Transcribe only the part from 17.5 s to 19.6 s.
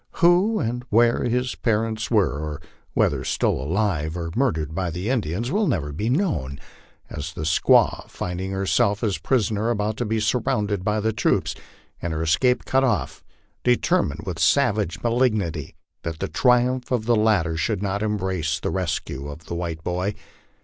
should not embrace the rescue of the